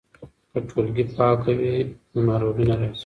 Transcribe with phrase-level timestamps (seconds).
[0.51, 1.73] که ټولګې پاکه وي
[2.13, 2.99] نو ناروغي نه راځي.